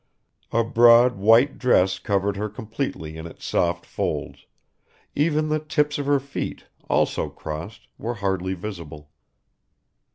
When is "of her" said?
5.99-6.19